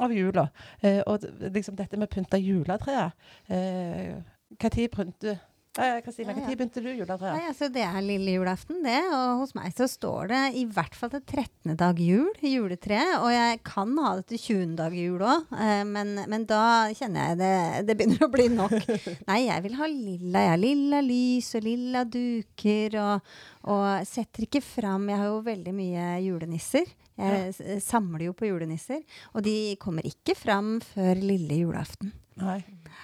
[0.01, 0.49] av jula.
[0.81, 3.13] Eh, og liksom dette med å pynte juletreet
[3.53, 4.19] eh,
[4.61, 5.39] Når pynter
[5.79, 6.47] Eh, Kristina, Ja, ja.
[6.49, 7.37] når begynte du juletreet?
[7.37, 8.99] Nei, altså Det er lille julaften, det.
[9.15, 11.77] Og hos meg så står det i hvert fall til 13.
[11.79, 13.21] dag jul, juletreet.
[13.23, 14.75] Og jeg kan ha det til 20.
[14.81, 17.53] dag jul òg, eh, men, men da kjenner jeg det
[17.87, 18.75] Det begynner å bli nok.
[19.31, 20.43] Nei, jeg vil ha lilla.
[20.43, 22.99] Jeg har lilla lys og lilla duker.
[23.05, 23.33] Og,
[23.71, 26.91] og setter ikke fram Jeg har jo veldig mye julenisser.
[27.21, 27.81] Jeg ja.
[27.85, 29.05] samler jo på julenisser.
[29.35, 32.15] Og de kommer ikke fram før lille julaften.
[32.41, 32.63] Nei.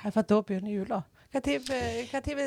[0.09, 1.03] For da begynner jula.
[1.37, 2.39] Hva tid, eh, hva tid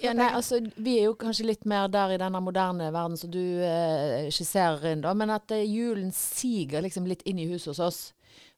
[0.00, 3.30] Ja, nei, altså, vi er jo kanskje litt mer der i denne moderne verden som
[3.32, 5.12] du eh, skisserer inn, da.
[5.12, 8.00] Men at eh, julen siger liksom litt inn i huset hos oss.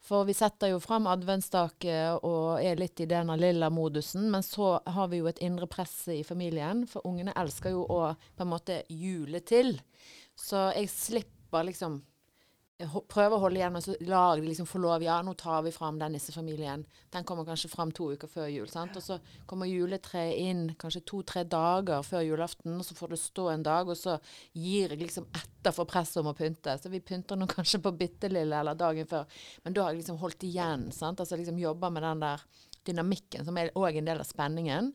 [0.05, 4.29] For vi setter jo fram adventsstaket og er litt i denne lilla modusen.
[4.31, 8.03] Men så har vi jo et indre press i familien, for ungene elsker jo å
[8.37, 9.79] på en måte jule til.
[10.37, 12.03] Så jeg slipper liksom
[12.83, 15.03] prøver å holde igjen, og så lar de liksom få lov.
[15.05, 16.83] Ja, nå tar vi fram den nissefamilien.
[17.15, 18.67] Den kommer kanskje fram to uker før jul.
[18.69, 18.97] sant?
[18.99, 23.49] Og så kommer juletreet inn kanskje to-tre dager før julaften, og så får det stå
[23.53, 24.19] en dag, og så
[24.53, 26.75] gir jeg liksom etter for presset om å pynte.
[26.81, 29.29] Så vi pynter nå kanskje på bitte lille eller dagen før,
[29.63, 30.91] men da har jeg liksom holdt igjen.
[30.93, 31.23] sant?
[31.23, 32.43] Altså liksom jobba med den der
[32.85, 34.91] dynamikken, som er òg en del av spenningen.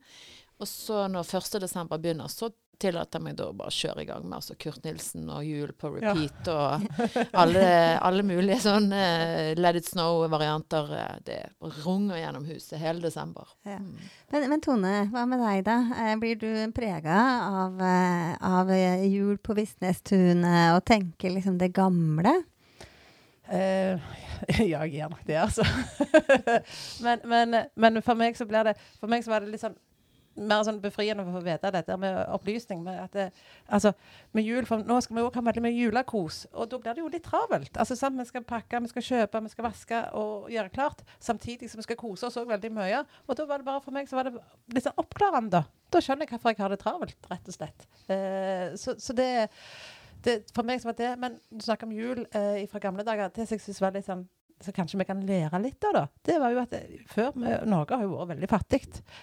[0.60, 1.62] Og så når 1.
[1.64, 4.84] desember begynner, så tillater jeg meg da å bare kjøre i gang med altså Kurt
[4.88, 6.14] Nilsen og jul på Ja.
[6.14, 6.86] repeat og
[7.42, 7.64] alle,
[8.10, 10.92] alle mulige sånne uh, Let it snow-varianter.
[10.96, 11.40] eh, Det
[11.84, 13.48] runger gjennom huset hele desember.
[13.68, 13.78] Ja.
[13.84, 13.98] Mm.
[14.32, 15.78] Men, men Tone, hva med deg, da?
[16.06, 17.18] Eh, Blir du prega
[17.66, 17.82] av,
[18.42, 18.72] av
[19.06, 22.38] jul på Visnestunet og tenker liksom det gamle?
[23.50, 23.98] Uh,
[24.62, 25.64] ja, jeg gjør nok det, altså.
[27.06, 29.74] men, men, men for meg så blir det For meg så var det litt sånn
[30.40, 32.82] mer sånn befriende å få vite dette med opplysning.
[32.86, 33.26] Med at det,
[33.68, 33.94] altså,
[34.38, 37.04] med jul, for Nå skal vi òg ha veldig mye julekos, og da blir det
[37.04, 37.76] jo litt travelt.
[37.76, 38.18] Altså, sant?
[38.20, 41.04] Vi skal pakke, vi skal kjøpe, vi skal vaske og gjøre klart.
[41.24, 43.04] Samtidig som vi skal kose oss òg veldig mye.
[43.28, 44.36] Og da var det bare for meg så var det
[44.74, 45.64] litt sånn oppklarende.
[45.90, 47.88] Da skjønner jeg hvorfor jeg har det travelt, rett og slett.
[48.10, 49.32] Eh, så, så det
[50.24, 53.32] det, for meg så var det Men du snakker om jul eh, fra gamle dager.
[53.32, 54.26] Det som jeg syns var litt sånn
[54.64, 56.04] så kanskje vi kan lære litt av, da.
[56.26, 58.82] Det var jo at eh, før vi, Norge har jo vært veldig fattig.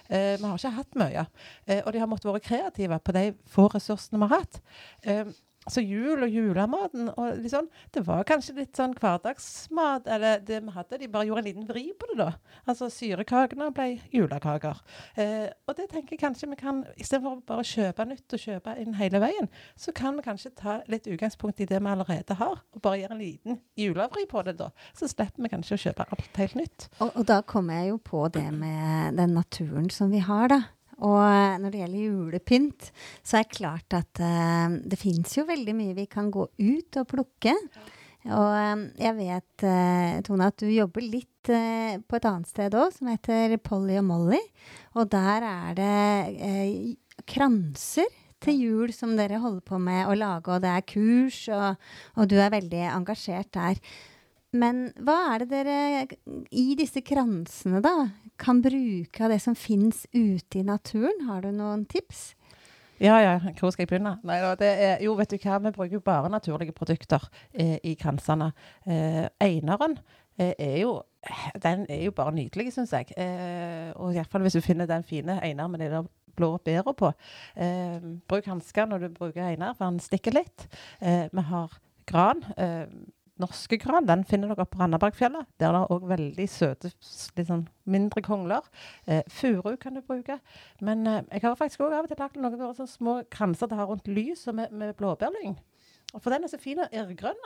[0.09, 1.25] Eh, vi har ikke hatt mye.
[1.65, 4.61] Eh, og de har måttet være kreative på de få ressursene vi har hatt.
[5.05, 5.29] Eh,
[5.71, 10.07] så jul og julematen og sånn, det var kanskje litt sånn hverdagsmat.
[10.11, 12.29] Eller det vi hadde, de bare gjorde en liten vri på det, da.
[12.69, 14.81] Altså syrekakene ble julekaker.
[15.19, 18.77] Eh, og det tenker jeg kanskje vi kan, istedenfor bare å kjøpe nytt og kjøpe
[18.81, 22.63] inn hele veien, så kan vi kanskje ta litt utgangspunkt i det vi allerede har,
[22.73, 24.71] og bare gjøre en liten julevri på det, da.
[24.97, 26.89] Så slipper vi kanskje å kjøpe alt helt nytt.
[26.99, 30.63] Og, og da kommer jeg jo på det med den naturen som vi har, da.
[31.05, 32.89] Og eh, når det gjelder julepynt,
[33.21, 37.01] så er det klart at uh, det fins jo veldig mye vi kan gå ut
[37.01, 37.53] og plukke.
[38.27, 39.65] Og eh, jeg vet,
[40.27, 44.41] Tone, at du jobber litt på et annet sted òg, som heter Polly og Molly.
[44.99, 46.97] Og der er det
[47.29, 48.09] kranser
[48.43, 51.79] til jul som dere holder på med å lage, og det er kurs, og,
[52.19, 53.79] og du er veldig engasjert der.
[54.55, 55.79] Men hva er det dere
[56.55, 61.25] i disse kransene da kan bruke av det som fins ute i naturen?
[61.27, 62.31] Har du noen tips?
[62.97, 64.15] Ja, ja, hvor skal jeg begynne?
[64.25, 68.49] Nei, er, jo, vet du hva, vi bruker jo bare naturlige produkter eh, i kransene.
[68.89, 69.99] Eh, eineren
[70.39, 70.95] eh, er jo
[71.63, 73.11] den er jo bare nydelig, syns jeg.
[73.19, 76.07] Eh, og iallfall hvis du finner den fine eineren med de der
[76.37, 77.11] blå bæra på.
[77.57, 80.67] Eh, bruk hansker når du bruker einer, for han stikker litt.
[81.01, 82.43] Eh, vi har gran.
[82.57, 82.85] Eh,
[83.41, 85.47] norske gran den finner dere på Randabergfjellet.
[85.61, 86.91] Der er det òg veldig søte,
[87.37, 88.67] litt sånn mindre kongler.
[89.05, 90.39] Eh, Furu kan du bruke.
[90.81, 93.69] Men eh, jeg har faktisk også av og til lagd noen bare sånne små kranser
[93.69, 95.57] det har ha rundt lyset med, med blåbærlyng.
[96.15, 97.43] For den er så fin og irrgrønn.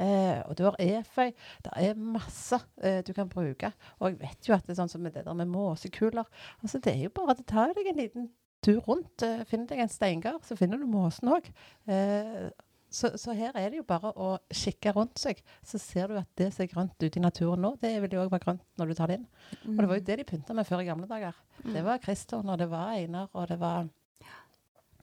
[0.00, 1.30] Eh, og du har eføy.
[1.64, 3.72] Det er masse eh, du kan bruke.
[4.00, 6.26] Og jeg vet jo at det er sånn som det der med måsekuler
[6.60, 8.30] altså Det er jo bare å ta deg en liten
[8.64, 9.22] tur rundt.
[9.24, 11.48] Eh, finner deg en steingard, så finner du måsen òg.
[11.88, 12.50] Eh,
[12.90, 16.28] så, så her er det jo bare å kikke rundt seg, så ser du at
[16.40, 18.90] det som er grønt ute i naturen nå, det vil jo òg være grønt når
[18.90, 19.26] du tar det inn.
[19.70, 21.38] Og det var jo det de pynta med før i gamle dager.
[21.64, 23.88] Det var Kriston, og det var Einar, og det var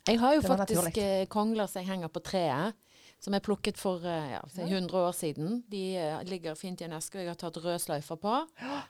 [0.08, 1.04] Jeg har jo faktisk naturlig.
[1.04, 2.73] eh, kongler som jeg henger på treet,
[3.19, 5.63] som er plukket for eh, ja, 100 år siden.
[5.71, 8.36] De eh, ligger fint i en eske, og jeg har tatt røde sløyfer på.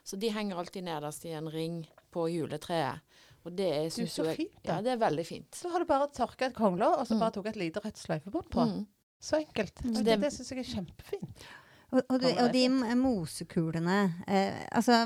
[0.06, 3.02] Så de henger alltid nederst i en ring på juletreet.
[3.48, 4.76] Og det er, du, så jeg, fint, da.
[4.76, 5.56] Ja, det er veldig fint.
[5.56, 7.22] Så har du bare tørka et kongler, og så Mm.
[7.24, 8.66] bare tok et lite rødt sløyfebånd på.
[8.68, 8.82] Mm.
[9.24, 9.80] Så enkelt.
[9.86, 9.94] Mm.
[10.04, 11.48] Det- det syns jeg er kjempefint.
[11.90, 12.66] Og, og, du, og de
[13.00, 14.98] mosekulene eh, altså,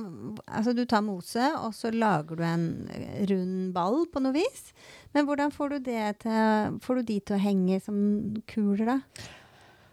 [0.49, 2.65] altså du tar mose, og så lager du en
[3.29, 4.71] rund ball på noe vis.
[5.13, 7.99] Men hvordan får du, det til, får du de til å henge som
[8.49, 8.97] kuler, da?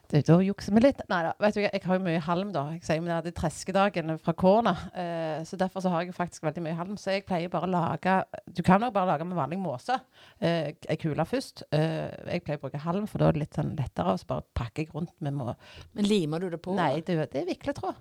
[0.08, 1.02] Det, da jukser vi litt.
[1.10, 2.62] Nei da, vet du, jeg har jo mye halm, da.
[2.72, 4.72] Jeg sier med de treskedagene fra korna.
[4.96, 6.94] Eh, så derfor så har jeg faktisk veldig mye halm.
[6.96, 8.14] Så jeg pleier bare å lage
[8.48, 9.98] Du kan jo bare lage med vanlig måse.
[10.40, 11.66] Eh, ei kule først.
[11.76, 14.14] Eh, jeg pleier å bruke halm, for da er det litt sånn lettere.
[14.16, 15.52] Og så bare pakker jeg rundt med må...
[15.92, 16.76] Men limer du det på?
[16.78, 18.00] Nei, det, det er vikletråd.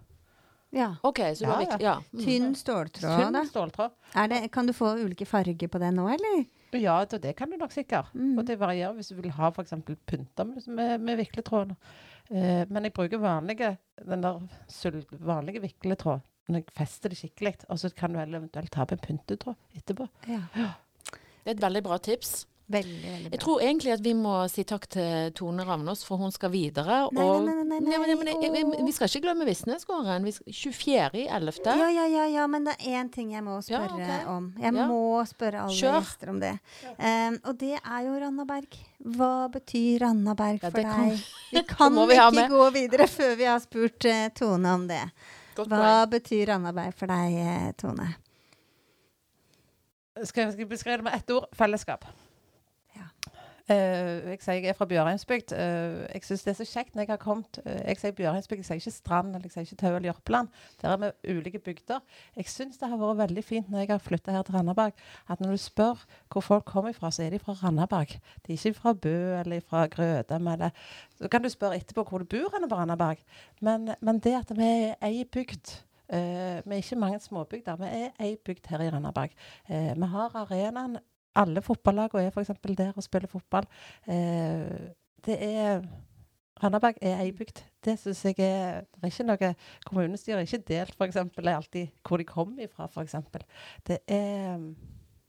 [0.78, 0.94] Ja.
[1.08, 1.78] OK, så du Ja, har ja.
[1.80, 1.98] Ja.
[2.14, 2.24] Mm.
[2.24, 3.18] Tynn ståltråd, da.
[3.42, 3.92] Tynn ståltråd.
[4.16, 6.46] Er det, kan du få ulike farger på det nå, eller?
[6.76, 8.14] Ja, det, kan du nok sikkert.
[8.14, 8.38] Mm.
[8.38, 9.76] Og det varierer hvis du vil ha f.eks.
[10.06, 11.76] pynter med, med, med vikletråd.
[12.30, 14.42] Eh, men jeg bruker vanlige, den der
[15.24, 17.54] vanlige vikletråd når jeg fester det skikkelig.
[17.72, 20.08] Og så kan du eventuelt ta på en pyntetråd etterpå.
[20.28, 20.44] Ja.
[20.54, 22.46] Det er et veldig bra tips.
[22.68, 23.32] Veldig, veldig bra.
[23.32, 26.98] Jeg tror egentlig at vi må si takk til Tone Ravnås, for hun skal videre.
[27.16, 30.24] Nei, og nei, nei, nei, Nei, men- nei, jeg- jeg- Vi skal ikke glemme Visnesgården.
[30.26, 31.16] Vi skal- 24.
[31.16, 31.78] i 11.
[31.78, 34.54] Ja, ja, ja, ja, men det er én ting jeg må Ja, spørre om.
[34.60, 34.88] Jeg Ja.
[34.88, 36.02] må spørre alle Kjør.
[36.02, 36.60] gjester om det.
[37.00, 38.68] Um, og det er jo Randaberg.
[39.02, 41.24] Hva betyr Randaberg for kan- deg?
[41.54, 45.10] Vi kan vi ikke gå videre før vi har spurt uh, Tone om det.
[45.56, 46.12] Godt Hva point.
[46.12, 48.16] betyr Randaberg for deg, eh, Tone?
[50.26, 51.46] Skal jeg beskrive det med ett ord?
[51.56, 52.04] Fellesskap.
[53.68, 55.52] Eh, jeg sier jeg er fra Bjørheimsbygd.
[55.52, 58.62] Uh, jeg syns det er så kjekt når jeg har kommet uh, Jeg sier Bjørheimsbygd,
[58.62, 60.54] jeg sier ikke Strand eller jeg sier ikke Tau eller Jørpeland.
[60.80, 62.00] Der er vi ulike bygder.
[62.38, 65.44] Jeg syns det har vært veldig fint når jeg har flytta her til Randaberg, at
[65.44, 68.16] når du spør hvor folk kommer fra, så er de fra Randaberg.
[68.46, 70.48] De er ikke fra Bø eller fra Grødem.
[70.48, 70.72] Eller.
[71.20, 73.20] Så kan du spørre etterpå hvor du bor på Randaberg.
[73.60, 75.76] Men, men det at vi er ei bygd
[76.08, 77.76] eh, Vi er ikke mange småbygder.
[77.84, 79.36] Vi er ei bygd her i Randaberg.
[79.68, 81.00] Eh, vi har arenaen.
[81.38, 82.54] Alle fotballagene er f.eks.
[82.68, 83.68] der og spiller fotball.
[84.10, 84.92] Eh,
[85.26, 85.82] det er
[86.58, 87.62] Randaberg er ei bygd.
[87.86, 89.50] Det syns jeg er Det er ikke noe
[89.86, 91.20] Kommunestyret er ikke delt, f.eks.
[91.22, 93.16] er alltid hvor de kommer ifra, f.eks.
[93.86, 94.58] Det er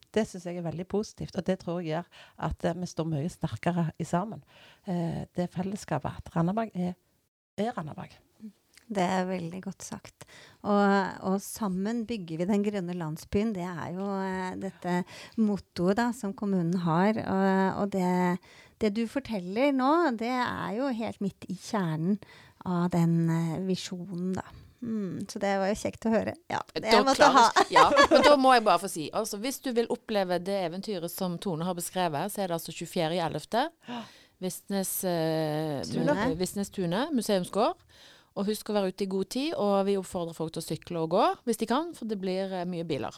[0.09, 2.07] det syns jeg er veldig positivt, og det tror jeg gjør
[2.47, 4.41] at eh, vi står mye sterkere i sammen.
[4.89, 6.17] Eh, det fellesskapet.
[6.17, 6.95] At Randaberg er,
[7.57, 8.15] er Randaberg.
[8.89, 10.25] Det er veldig godt sagt.
[10.65, 10.93] Og,
[11.29, 13.53] og sammen bygger vi den grønne landsbyen.
[13.55, 14.95] Det er jo eh, dette
[15.37, 17.19] mottoet da, som kommunen har.
[17.21, 18.39] Og, og det,
[18.81, 22.17] det du forteller nå, det er jo helt midt i kjernen
[22.65, 24.47] av den eh, visjonen, da.
[24.81, 26.33] Mm, så det var jo kjekt å høre.
[26.47, 27.47] Ja, det Da jeg måtte ha.
[27.71, 29.09] Ja, men da må jeg bare få si.
[29.19, 32.75] Altså, hvis du vil oppleve det eventyret som Tone har beskrevet, så er det altså
[32.75, 33.67] 24.11.
[34.39, 36.15] Visnes, eh, Tune.
[36.39, 37.75] Visnes Tune, museumsgård.
[38.37, 41.05] Og husk å være ute i god tid, og vi oppfordrer folk til å sykle
[41.05, 43.15] og gå hvis de kan, for det blir eh, mye biler.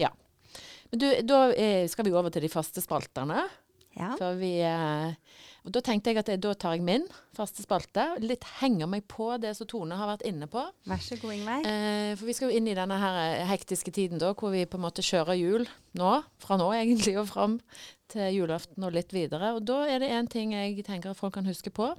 [0.00, 0.12] Ja.
[0.90, 3.46] Men du, da eh, skal vi over til de faste spaltene.
[3.98, 4.14] Ja.
[4.38, 8.04] Vi, eh, og da tenkte jeg at jeg, da tar jeg min faste spalte.
[8.22, 10.62] Litt henger meg på det som Tone har vært inne på.
[10.88, 11.66] Vær så god, Ingveig.
[11.68, 13.20] Eh, for vi skal jo inn i denne her
[13.50, 15.66] hektiske tiden da, hvor vi på en måte kjører jul
[15.98, 16.12] nå.
[16.42, 17.58] Fra nå egentlig og fram
[18.10, 19.54] til julaften og litt videre.
[19.58, 21.92] Og da er det én ting jeg tenker at folk kan huske på.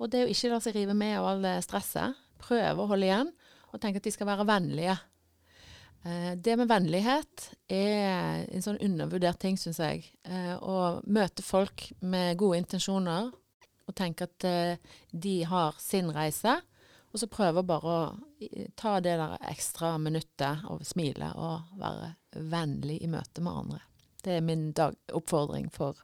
[0.00, 2.16] Og det å ikke la seg rive med av all stresset.
[2.40, 3.32] Prøve å holde igjen,
[3.70, 4.96] og tenke at de skal være vennlige.
[6.02, 10.06] Eh, det med vennlighet er en sånn undervurdert ting, syns jeg.
[10.24, 16.56] Eh, å møte folk med gode intensjoner og tenke at eh, de har sin reise.
[17.10, 22.12] Og så prøve bare å ta det der ekstra minuttet og smile og være
[22.52, 23.80] vennlig i møte med andre.
[24.24, 25.98] Det er min oppfordring for,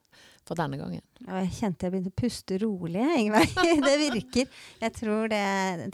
[0.46, 1.02] for denne gangen.
[1.26, 3.52] Jeg kjente jeg begynte å puste rolig, Ingveig.
[3.85, 4.59] Det virker.
[4.83, 5.44] Jeg tror det,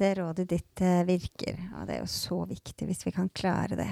[0.00, 1.60] det rådet ditt eh, virker.
[1.78, 3.90] Og det er jo så viktig hvis vi kan klare det.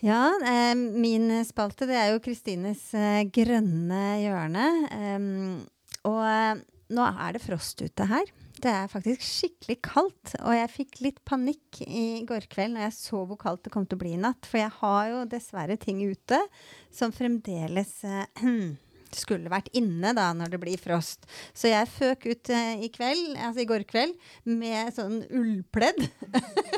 [0.00, 4.68] Ja, eh, min spalte det er jo Kristines eh, grønne hjørne.
[4.96, 5.26] Eh,
[6.08, 8.30] og nå er det frost ute her.
[8.60, 12.96] Det er faktisk skikkelig kaldt, og jeg fikk litt panikk i går kveld når jeg
[12.98, 14.44] så hvor kaldt det kom til å bli i natt.
[14.44, 16.40] For jeg har jo dessverre ting ute
[16.92, 18.44] som fremdeles eh,
[19.18, 21.26] skulle vært inne da når det blir frost.
[21.56, 24.14] Så jeg føk ut eh, i kveld, altså i går kveld
[24.48, 26.02] med sånn ullpledd.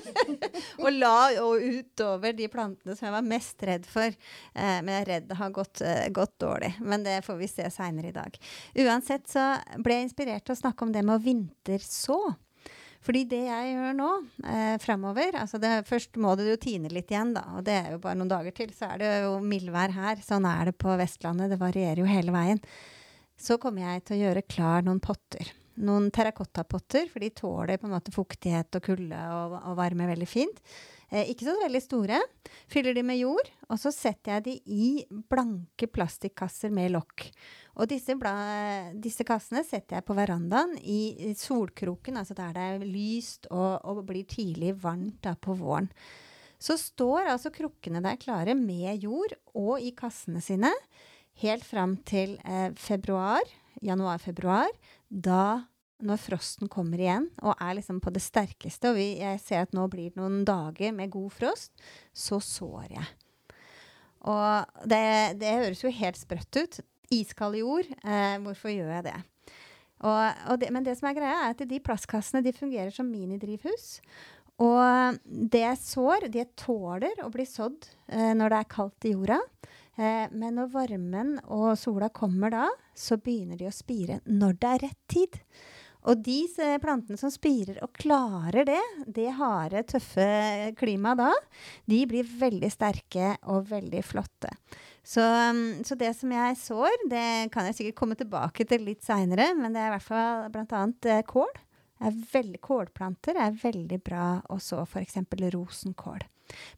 [0.83, 4.09] og la og utover de plantene som jeg var mest redd for.
[4.09, 6.75] Eh, men jeg er redd det har gått, eh, gått dårlig.
[6.81, 8.39] Men det får vi se seinere i dag.
[8.85, 12.19] Uansett så ble jeg inspirert til å snakke om det med å vinterså.
[13.03, 14.11] Fordi det jeg gjør nå
[14.47, 17.43] eh, framover altså det, Først må det jo tine litt igjen, da.
[17.57, 18.71] Og det er jo bare noen dager til.
[18.77, 20.23] Så er det jo mildvær her.
[20.23, 21.51] Sånn er det på Vestlandet.
[21.51, 22.63] Det varierer jo hele veien.
[23.43, 25.51] Så kommer jeg til å gjøre klar noen potter.
[25.83, 30.29] Noen terrakottapotter, for de tåler på en måte fuktighet og kulde og, og varme veldig
[30.29, 30.63] fint.
[31.13, 32.19] Eh, ikke så veldig store.
[32.73, 34.87] Fyller de med jord, og så setter jeg de i
[35.29, 37.27] blanke plastikkasser med lokk.
[37.77, 38.17] Og disse,
[39.01, 44.05] disse kassene setter jeg på verandaen i solkroken, altså der det er lyst og, og
[44.09, 45.91] blir tidlig varmt da på våren.
[46.63, 50.71] Så står altså krukkene der klare med jord og i kassene sine
[51.43, 53.43] helt fram til eh, februar.
[53.83, 54.69] januar-februar,
[55.09, 55.65] da
[56.03, 59.77] når frosten kommer igjen og er liksom på det sterkeste, og vi, jeg ser at
[59.77, 61.73] nå blir det noen dager med god frost,
[62.13, 63.11] så sår jeg.
[64.31, 65.05] Og det,
[65.41, 66.81] det høres jo helt sprøtt ut.
[67.13, 67.89] Iskald jord.
[68.07, 69.17] Eh, hvorfor gjør jeg det?
[70.03, 70.71] Og, og det?
[70.75, 73.99] Men det som er greia, er at de plastkassene de fungerer som minidrivhus.
[74.63, 79.15] Og det jeg sår, de tåler å bli sådd eh, når det er kaldt i
[79.15, 79.41] jorda.
[79.97, 84.71] Eh, men når varmen og sola kommer da, så begynner de å spire når det
[84.71, 85.41] er rett tid.
[86.11, 86.41] Og de
[86.83, 91.31] plantene som spirer og klarer det, det harde, tøffe klimaet da,
[91.91, 94.51] de blir veldig sterke og veldig flotte.
[95.03, 99.03] Så, um, så, det som jeg sår, det kan jeg sikkert komme tilbake til litt
[99.07, 100.83] seinere, men det er i hvert fall bl.a.
[101.11, 101.51] Eh, kål.
[102.03, 105.21] Er veldig, kålplanter er veldig bra å så f.eks.
[105.55, 106.25] rosenkål.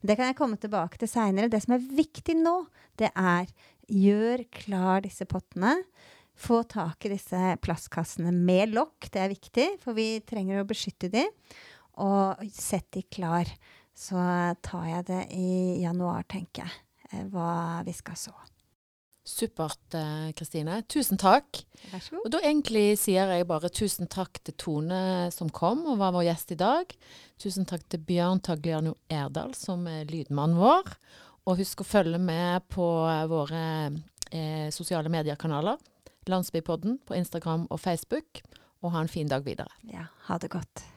[0.00, 1.48] Men det kan jeg komme tilbake til seinere.
[1.52, 2.58] Det som er viktig nå,
[3.00, 3.48] det er
[3.88, 5.78] gjør klar disse pottene.
[6.34, 11.10] Få tak i disse plastkassene med lokk, det er viktig, for vi trenger å beskytte
[11.12, 11.22] de.
[12.02, 13.48] Og sett de klar.
[13.94, 14.18] Så
[14.66, 18.34] tar jeg det i januar, tenker jeg, eh, hva vi skal så.
[19.24, 20.82] Supert, eh, Kristine.
[20.82, 21.62] Tusen takk.
[21.92, 22.24] Vær så god.
[22.26, 26.26] Og da egentlig sier jeg bare tusen takk til Tone som kom og var vår
[26.26, 26.92] gjest i dag.
[27.40, 30.92] Tusen takk til Bjørn Tagliano Erdal som er lydmannen vår.
[31.46, 32.84] Og husk å følge med på
[33.30, 33.64] våre
[34.30, 35.78] eh, sosiale mediekanaler.
[36.28, 38.42] Landsbypodden på Instagram og Facebook.
[38.84, 39.72] Og ha en fin dag videre.
[39.88, 40.93] Ja, ha det godt.